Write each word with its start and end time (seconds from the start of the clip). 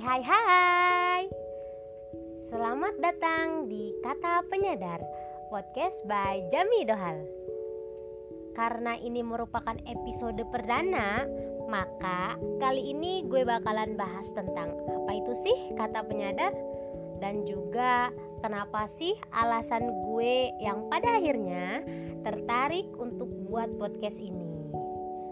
Hai 0.00 0.24
hai. 0.24 1.22
Selamat 2.48 2.96
datang 3.04 3.68
di 3.68 3.92
Kata 4.00 4.40
Penyadar 4.48 4.96
Podcast 5.52 6.00
by 6.08 6.40
Jami 6.48 6.88
Dohal. 6.88 7.20
Karena 8.56 8.96
ini 8.96 9.20
merupakan 9.20 9.76
episode 9.84 10.40
perdana 10.48 11.28
Maka 11.68 12.40
kali 12.56 12.96
ini 12.96 13.28
gue 13.28 13.44
bakalan 13.44 13.94
bahas 14.00 14.24
tentang 14.32 14.72
Apa 14.88 15.12
itu 15.20 15.36
sih 15.36 15.58
kata 15.76 16.08
penyadar? 16.08 16.56
Dan 17.20 17.44
juga 17.44 18.08
kenapa 18.40 18.88
sih 18.96 19.12
alasan 19.36 19.84
gue 20.08 20.48
yang 20.64 20.88
pada 20.88 21.20
akhirnya 21.20 21.84
tertarik 22.24 22.88
untuk 22.96 23.28
buat 23.52 23.68
podcast 23.76 24.16
ini. 24.16 24.48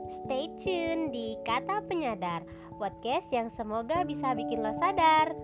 Stay 0.08 0.48
tune 0.56 1.12
di 1.12 1.36
Kata 1.44 1.84
Penyadar, 1.84 2.40
podcast 2.78 3.26
yang 3.34 3.50
semoga 3.50 4.06
bisa 4.06 4.32
bikin 4.38 4.62
lo 4.62 4.70
sadar. 4.78 5.34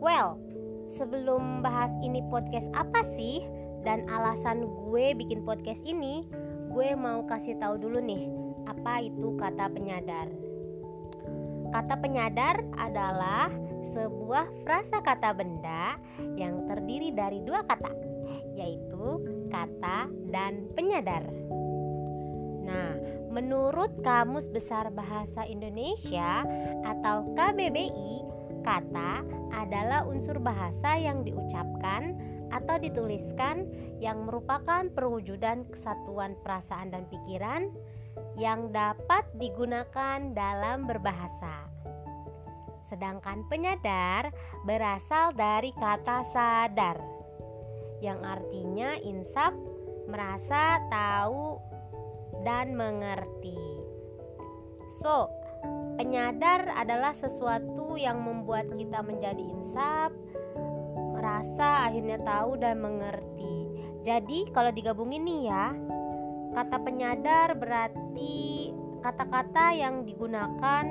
Well, 0.00 0.40
sebelum 0.88 1.60
bahas 1.60 1.92
ini 2.00 2.24
podcast 2.32 2.72
apa 2.72 3.04
sih 3.12 3.44
dan 3.84 4.08
alasan 4.08 4.64
gue 4.64 5.12
bikin 5.12 5.44
podcast 5.44 5.84
ini, 5.84 6.24
gue 6.72 6.96
mau 6.96 7.28
kasih 7.28 7.60
tahu 7.60 7.76
dulu 7.76 8.00
nih, 8.00 8.24
apa 8.64 9.04
itu 9.04 9.36
kata 9.36 9.68
penyadar. 9.68 10.32
Kata 11.76 11.94
penyadar 12.00 12.64
adalah 12.80 13.52
sebuah 13.92 14.48
frasa 14.64 15.04
kata 15.04 15.36
benda 15.36 16.00
yang 16.40 16.64
terdiri 16.64 17.12
dari 17.12 17.44
dua 17.44 17.60
kata, 17.68 17.92
yaitu 18.56 19.20
kata 19.52 20.08
dan 20.32 20.72
penyadar. 20.72 21.28
Nah, 22.64 22.97
menurut 23.28 24.00
Kamus 24.00 24.48
Besar 24.48 24.88
Bahasa 24.92 25.44
Indonesia 25.44 26.42
atau 26.84 27.32
KBBI, 27.36 28.14
kata 28.64 29.24
adalah 29.54 30.04
unsur 30.04 30.36
bahasa 30.42 30.96
yang 31.00 31.24
diucapkan 31.24 32.16
atau 32.48 32.76
dituliskan 32.80 33.68
yang 34.00 34.24
merupakan 34.24 34.88
perwujudan 34.92 35.68
kesatuan 35.68 36.36
perasaan 36.40 36.92
dan 36.92 37.04
pikiran 37.08 37.72
yang 38.40 38.72
dapat 38.72 39.24
digunakan 39.36 40.32
dalam 40.32 40.88
berbahasa. 40.88 41.68
Sedangkan 42.88 43.44
penyadar 43.52 44.32
berasal 44.64 45.36
dari 45.36 45.76
kata 45.76 46.24
sadar 46.24 46.96
yang 48.00 48.22
artinya 48.22 48.94
insaf, 49.02 49.52
merasa, 50.08 50.80
tahu, 50.88 51.58
dan 52.48 52.72
mengerti. 52.72 53.60
So, 55.04 55.28
penyadar 56.00 56.72
adalah 56.72 57.12
sesuatu 57.12 58.00
yang 58.00 58.24
membuat 58.24 58.72
kita 58.72 59.04
menjadi 59.04 59.44
insaf, 59.44 60.16
merasa 61.12 61.84
akhirnya 61.84 62.16
tahu 62.24 62.56
dan 62.56 62.80
mengerti. 62.80 63.68
Jadi, 64.00 64.48
kalau 64.56 64.72
digabungin 64.72 65.28
nih 65.28 65.52
ya, 65.52 65.76
kata 66.56 66.80
penyadar 66.80 67.52
berarti 67.52 68.72
kata-kata 69.04 69.76
yang 69.76 70.08
digunakan 70.08 70.84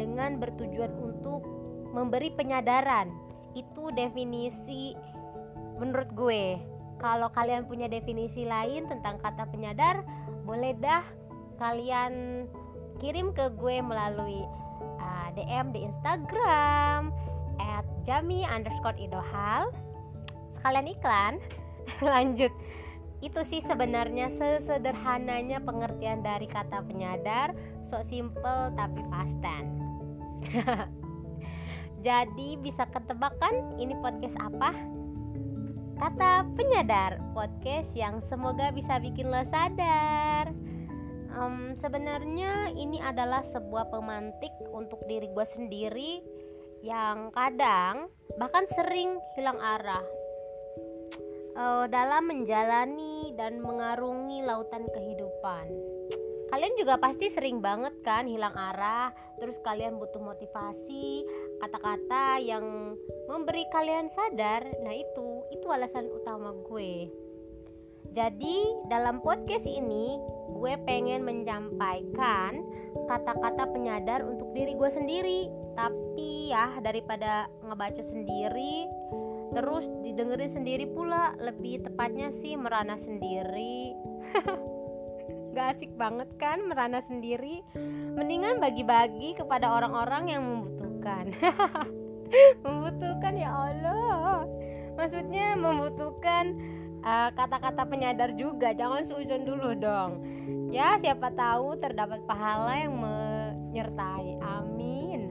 dengan 0.00 0.40
bertujuan 0.40 0.90
untuk 1.04 1.44
memberi 1.92 2.32
penyadaran. 2.32 3.12
Itu 3.52 3.92
definisi 3.92 4.96
menurut 5.76 6.08
gue. 6.16 6.56
Kalau 6.96 7.28
kalian 7.28 7.68
punya 7.68 7.92
definisi 7.92 8.48
lain 8.48 8.88
tentang 8.88 9.20
kata 9.20 9.44
penyadar, 9.52 10.02
boleh 10.44 10.76
dah 10.78 11.04
kalian 11.58 12.44
kirim 13.00 13.32
ke 13.32 13.50
gue 13.56 13.80
melalui 13.80 14.44
uh, 15.00 15.28
DM 15.34 15.72
di 15.72 15.88
Instagram 15.88 17.10
at 17.58 17.86
jami 18.04 18.44
underscore 18.44 18.96
idohal. 19.00 19.72
Sekalian 20.60 20.88
iklan 20.92 21.34
lanjut. 22.14 22.52
Itu 23.24 23.40
sih 23.48 23.64
sebenarnya 23.64 24.28
sesederhananya 24.28 25.64
pengertian 25.64 26.20
dari 26.20 26.44
kata 26.44 26.84
penyadar 26.84 27.56
so 27.84 28.00
simple 28.08 28.72
tapi 28.74 29.00
pasten 29.12 29.76
jadi 32.06 32.48
bisa 32.58 32.88
ketebakan 32.88 33.76
ini 33.76 33.92
podcast 34.00 34.36
apa 34.40 34.72
Kata 35.94 36.42
penyadar 36.58 37.22
podcast 37.34 37.90
yang 37.94 38.18
semoga 38.26 38.74
bisa 38.74 38.98
bikin 38.98 39.30
lo 39.30 39.42
sadar. 39.46 40.50
Um, 41.34 41.78
Sebenarnya 41.78 42.74
ini 42.74 42.98
adalah 43.02 43.42
sebuah 43.42 43.90
pemantik 43.90 44.54
untuk 44.74 45.02
diri 45.06 45.30
gue 45.30 45.46
sendiri 45.46 46.12
yang 46.84 47.30
kadang 47.30 48.10
bahkan 48.36 48.66
sering 48.74 49.16
hilang 49.38 49.58
arah 49.58 50.04
uh, 51.56 51.84
dalam 51.88 52.28
menjalani 52.28 53.32
dan 53.38 53.62
mengarungi 53.62 54.42
lautan 54.44 54.84
kehidupan. 54.90 55.66
Kalian 56.54 56.74
juga 56.78 56.94
pasti 57.02 57.26
sering 57.34 57.58
banget 57.58 57.98
kan 58.06 58.30
hilang 58.30 58.54
arah, 58.54 59.10
terus 59.42 59.58
kalian 59.66 59.98
butuh 59.98 60.22
motivasi, 60.22 61.26
kata-kata 61.64 62.44
yang 62.44 62.92
memberi 63.24 63.64
kalian 63.72 64.12
sadar. 64.12 64.68
Nah, 64.84 64.92
itu 64.92 65.48
itu 65.48 65.64
alasan 65.72 66.12
utama 66.12 66.52
gue. 66.68 67.08
Jadi 68.12 68.84
dalam 68.92 69.24
podcast 69.24 69.64
ini 69.64 70.20
gue 70.52 70.74
pengen 70.84 71.24
menyampaikan 71.24 72.60
kata-kata 73.08 73.64
penyadar 73.72 74.28
untuk 74.28 74.52
diri 74.52 74.76
gue 74.76 74.90
sendiri. 74.92 75.40
Tapi 75.72 76.52
ya 76.52 76.76
daripada 76.84 77.48
ngebaca 77.64 78.04
sendiri 78.04 78.84
terus 79.54 79.86
didengerin 80.02 80.50
sendiri 80.50 80.86
pula 80.90 81.32
lebih 81.40 81.80
tepatnya 81.80 82.28
sih 82.28 82.60
merana 82.60 83.00
sendiri. 83.00 83.96
Gak 85.54 85.78
asik 85.78 85.94
banget 85.94 86.26
kan 86.36 86.66
merana 86.66 86.98
sendiri? 87.06 87.62
Mendingan 88.18 88.58
bagi-bagi 88.58 89.38
kepada 89.38 89.70
orang-orang 89.78 90.24
yang 90.26 90.44
membutuhkan 92.64 93.34
ya 93.36 93.50
Allah. 93.52 94.48
Maksudnya 94.94 95.58
membutuhkan 95.58 96.56
uh, 97.04 97.30
kata-kata 97.34 97.82
uh, 97.84 97.88
penyadar 97.88 98.30
juga. 98.34 98.72
Jangan 98.72 99.04
seuzon 99.04 99.44
dulu 99.44 99.76
dong. 99.76 100.24
Ya 100.72 100.96
siapa 100.98 101.30
tahu 101.34 101.76
terdapat 101.78 102.24
pahala 102.24 102.74
yang 102.80 102.96
menyertai. 102.96 104.40
Amin. 104.40 105.30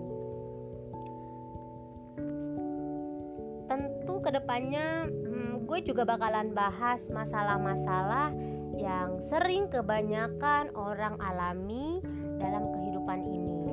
Tentu 3.68 4.22
ke 4.22 4.30
depannya 4.30 5.10
hmm, 5.10 5.66
gue 5.66 5.80
juga 5.82 6.06
bakalan 6.06 6.54
bahas 6.54 7.02
masalah-masalah 7.10 8.36
yang 8.78 9.22
sering 9.30 9.70
kebanyakan 9.70 10.74
orang 10.74 11.18
alami 11.22 12.02
dalam 12.42 12.70
kehidupan 12.74 13.22
ini. 13.30 13.70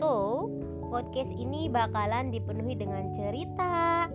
So 0.00 0.48
podcast 0.94 1.34
ini 1.34 1.66
bakalan 1.66 2.30
dipenuhi 2.30 2.78
dengan 2.78 3.10
cerita 3.18 4.06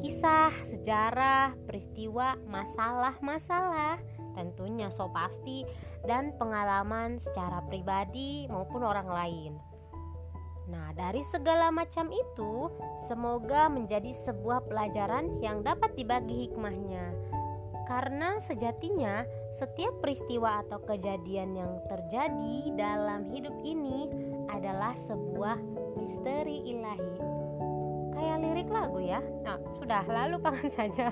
kisah, 0.00 0.56
sejarah, 0.64 1.52
peristiwa, 1.68 2.32
masalah-masalah 2.48 4.00
tentunya 4.32 4.88
so 4.88 5.12
pasti 5.12 5.68
dan 6.08 6.32
pengalaman 6.40 7.20
secara 7.20 7.60
pribadi 7.68 8.48
maupun 8.48 8.88
orang 8.88 9.04
lain. 9.04 9.52
Nah, 10.72 10.96
dari 10.96 11.20
segala 11.28 11.68
macam 11.68 12.08
itu, 12.08 12.72
semoga 13.04 13.68
menjadi 13.68 14.16
sebuah 14.24 14.64
pelajaran 14.64 15.44
yang 15.44 15.60
dapat 15.60 15.92
dibagi 15.92 16.48
hikmahnya. 16.48 17.12
Karena 17.84 18.36
sejatinya, 18.40 19.24
setiap 19.56 20.04
peristiwa 20.04 20.60
atau 20.64 20.80
kejadian 20.84 21.56
yang 21.56 21.72
terjadi 21.88 22.56
dalam 22.76 23.28
hidup 23.32 23.56
ini 23.64 24.08
adalah 24.52 24.92
sebuah 25.08 25.77
misteri 25.98 26.62
ilahi. 26.62 27.18
Kayak 28.14 28.36
lirik 28.42 28.68
lagu 28.70 29.02
ya? 29.02 29.18
Nah 29.42 29.58
sudah 29.82 30.06
lalu 30.06 30.38
lupakan 30.38 30.70
saja. 30.78 31.10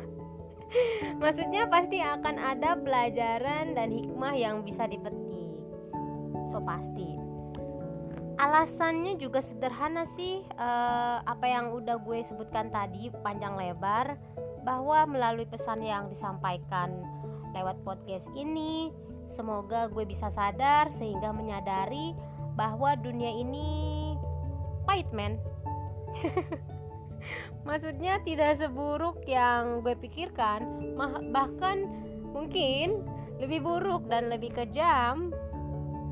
Maksudnya 1.19 1.71
pasti 1.71 2.03
akan 2.03 2.37
ada 2.39 2.75
pelajaran 2.75 3.75
dan 3.75 3.89
hikmah 3.91 4.35
yang 4.35 4.63
bisa 4.63 4.87
dipetik. 4.87 5.55
So 6.51 6.63
pasti. 6.63 7.19
Alasannya 8.37 9.17
juga 9.17 9.41
sederhana 9.41 10.05
sih 10.13 10.45
eh, 10.45 11.19
apa 11.25 11.47
yang 11.49 11.73
udah 11.73 11.97
gue 12.05 12.21
sebutkan 12.21 12.69
tadi 12.69 13.09
panjang 13.25 13.57
lebar 13.57 14.21
bahwa 14.61 15.09
melalui 15.09 15.49
pesan 15.49 15.81
yang 15.81 16.13
disampaikan 16.13 17.01
lewat 17.57 17.81
podcast 17.81 18.29
ini 18.37 18.93
semoga 19.25 19.89
gue 19.89 20.05
bisa 20.05 20.29
sadar 20.37 20.93
sehingga 21.01 21.33
menyadari 21.33 22.13
bahwa 22.59 22.93
dunia 22.99 23.33
ini 23.33 23.96
pahit 24.87 25.09
men. 25.11 25.37
Maksudnya 27.69 28.23
tidak 28.23 28.63
seburuk 28.63 29.27
yang 29.27 29.83
gue 29.83 29.99
pikirkan. 29.99 30.95
Bahkan 31.35 31.77
mungkin 32.31 33.03
lebih 33.43 33.67
buruk 33.67 34.07
dan 34.07 34.31
lebih 34.31 34.55
kejam. 34.55 35.35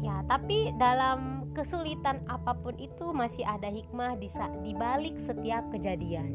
Ya 0.02 0.20
tapi 0.26 0.74
dalam 0.76 1.48
kesulitan 1.54 2.20
apa 2.26 2.52
pun 2.58 2.74
itu 2.76 3.14
masih 3.14 3.46
ada 3.46 3.70
hikmah 3.70 4.18
di, 4.18 4.26
di 4.66 4.72
balik 4.74 5.16
setiap 5.16 5.62
kejadian. 5.70 6.34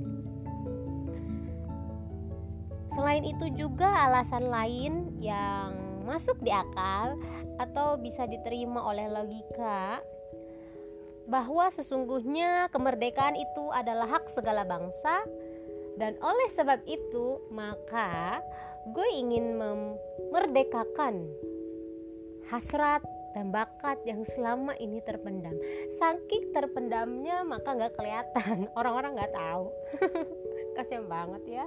Selain 2.95 3.21
itu 3.21 3.51
juga 3.53 3.85
alasan 4.09 4.50
lain 4.50 5.13
yang 5.21 5.75
masuk 6.07 6.42
di 6.42 6.50
akal 6.50 7.19
atau 7.62 8.00
bisa 8.00 8.25
diterima 8.25 8.81
oleh 8.81 9.06
logika 9.12 10.01
bahwa 11.30 11.70
sesungguhnya 11.70 12.74
kemerdekaan 12.74 13.38
itu 13.38 13.70
adalah 13.70 14.18
hak 14.18 14.28
segala 14.34 14.66
bangsa. 14.66 15.24
Dan 15.96 16.18
oleh 16.26 16.50
sebab 16.58 16.81
itu 16.90 17.44
maka 17.54 18.42
gue 18.90 19.10
ingin 19.14 19.60
memerdekakan 19.60 21.30
hasrat 22.50 23.06
dan 23.38 23.54
bakat 23.54 24.02
yang 24.10 24.26
selama 24.26 24.74
ini 24.81 25.04
terpendam. 25.06 25.54
Saking 26.02 26.50
terpendamnya 26.50 27.46
maka 27.46 27.78
nggak 27.78 27.94
kelihatan. 27.94 28.66
Orang-orang 28.80 29.14
nggak 29.14 29.34
tahu. 29.38 29.70
Kasian 30.76 31.06
banget 31.06 31.62
ya. 31.62 31.66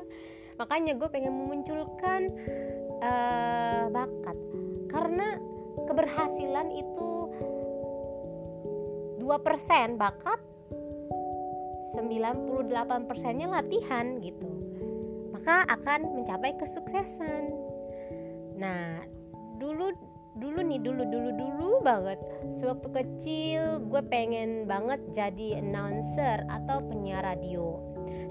Makanya 0.59 0.99
gue 0.99 1.09
pengen 1.13 1.33
memunculkan 1.33 2.35
uh, 2.99 3.87
bakat. 3.95 4.39
Karena 4.91 5.39
keberhasilan 5.87 6.69
itu 6.73 7.12
2% 9.23 10.03
bakat 10.03 10.43
98 11.95 13.07
persennya 13.07 13.47
latihan 13.47 14.19
gitu. 14.19 14.51
Maka 15.31 15.63
akan 15.71 16.19
mencapai 16.19 16.59
kesuksesan. 16.59 17.55
Nah 18.59 19.07
dulu 19.63 19.95
dulu 20.35 20.59
nih 20.65 20.81
dulu 20.83 21.07
dulu 21.07 21.31
dulu 21.39 21.71
banget. 21.87 22.19
Sewaktu 22.59 22.89
kecil 22.91 23.63
gue 23.87 24.03
pengen 24.11 24.67
banget 24.67 24.99
jadi 25.15 25.63
announcer 25.63 26.43
atau 26.51 26.83
penyiar 26.83 27.23
radio. 27.23 27.79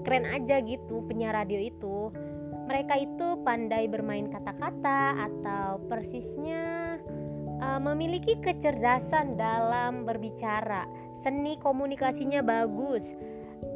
Keren 0.02 0.26
aja 0.28 0.60
gitu 0.60 1.06
penyiar 1.08 1.32
radio 1.32 1.62
itu. 1.62 2.10
Mereka 2.66 2.94
itu 3.00 3.26
pandai 3.42 3.86
bermain 3.90 4.30
kata-kata 4.30 5.30
atau 5.30 5.82
persisnya 5.90 6.81
uh, 7.62 7.78
memiliki 7.78 8.34
kecerdasan 8.42 9.38
dalam 9.38 10.02
berbicara, 10.02 10.84
seni 11.22 11.54
komunikasinya 11.62 12.42
bagus. 12.42 13.06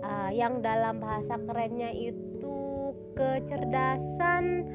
Uh, 0.02 0.30
yang 0.34 0.62
dalam 0.62 0.98
bahasa 0.98 1.38
kerennya 1.46 1.94
itu 1.94 2.90
kecerdasan 3.14 4.66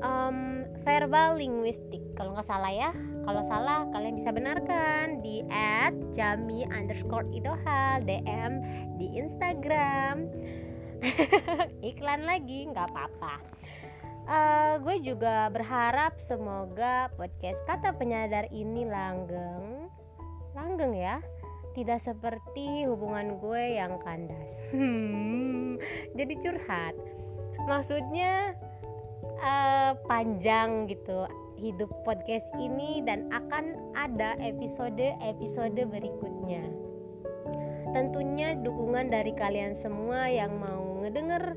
um, 0.00 0.62
verbal 0.86 1.36
linguistik. 1.36 2.00
Kalau 2.14 2.38
nggak 2.38 2.46
salah 2.46 2.70
ya. 2.70 2.90
Kalau 3.20 3.42
salah 3.44 3.84
kalian 3.92 4.16
bisa 4.16 4.32
benarkan 4.32 5.20
di 5.20 5.44
at 5.52 5.92
jami 6.16 6.64
underscore 6.72 7.28
idohal 7.34 8.00
dm 8.06 8.64
di 8.96 9.12
instagram. 9.18 10.30
Iklan 11.90 12.24
lagi 12.24 12.66
nggak 12.70 12.88
apa-apa 12.90 13.34
uh, 14.30 14.74
gue 14.78 14.96
juga 15.02 15.50
berharap 15.50 16.22
semoga 16.22 17.10
podcast 17.18 17.58
kata 17.66 17.98
penyadar 17.98 18.46
ini 18.54 18.86
langgeng. 18.86 19.90
Langgeng 20.54 20.94
ya. 20.94 21.18
Tidak 21.70 22.02
seperti 22.02 22.86
hubungan 22.86 23.38
gue 23.38 23.78
yang 23.78 23.98
kandas. 24.02 24.50
Hmm, 24.74 25.78
jadi 26.18 26.34
curhat. 26.42 26.94
Maksudnya 27.66 28.58
uh, 29.38 29.94
panjang 30.10 30.90
gitu 30.90 31.30
hidup 31.60 31.92
podcast 32.02 32.48
ini 32.56 33.04
dan 33.04 33.28
akan 33.30 33.94
ada 33.94 34.34
episode-episode 34.40 35.78
berikutnya. 35.78 36.64
Tentunya 37.90 38.58
dukungan 38.58 39.12
dari 39.12 39.34
kalian 39.34 39.76
semua 39.78 40.26
yang 40.26 40.58
mau 40.58 41.04
ngedenger 41.04 41.54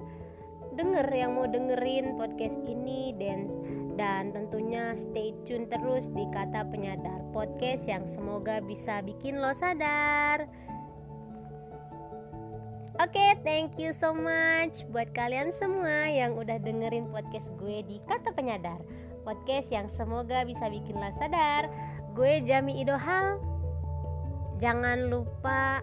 denger 0.74 1.08
yang 1.14 1.38
mau 1.38 1.46
dengerin 1.46 2.18
podcast 2.18 2.58
ini 2.66 3.14
dan 3.18 3.50
dan 3.94 4.34
tentunya 4.34 4.98
stay 4.98 5.38
tune 5.46 5.70
terus 5.70 6.10
di 6.18 6.25
kata 6.34 6.66
penyadar 6.66 7.22
podcast 7.30 7.86
yang 7.86 8.10
semoga 8.10 8.58
bisa 8.62 9.06
bikin 9.06 9.38
lo 9.38 9.54
sadar. 9.54 10.50
Oke, 13.02 13.18
okay, 13.18 13.31
thank 13.42 13.81
you 13.81 13.90
so 13.90 14.14
much 14.14 14.86
buat 14.94 15.10
kalian 15.18 15.50
semua 15.50 16.06
yang 16.14 16.38
udah 16.38 16.62
dengerin 16.62 17.10
podcast 17.10 17.50
gue 17.58 17.81
di 17.90 17.98
Kata 18.06 18.30
Penyadar. 18.38 18.78
Podcast 19.25 19.74
yang 19.74 19.90
semoga 19.90 20.46
bisa 20.46 20.70
bikin 20.70 21.02
lo 21.02 21.10
sadar. 21.18 21.74
Gue 22.14 22.46
Jami 22.46 22.86
Idohal. 22.86 23.42
Jangan 24.62 25.10
lupa 25.10 25.81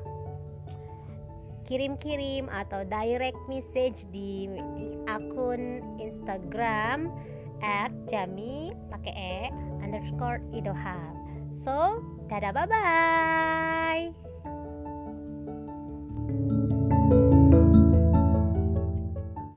kirim-kirim 1.70 2.50
atau 2.50 2.82
direct 2.82 3.38
message 3.46 4.02
di 4.10 4.50
akun 5.06 5.78
Instagram 6.02 7.06
at 7.62 7.94
jami 8.10 8.74
pakai 8.90 9.14
e 9.14 9.36
underscore 9.78 10.42
idohal. 10.50 11.14
So, 11.54 12.02
dadah 12.26 12.50
bye 12.50 12.66
bye. 12.66 14.19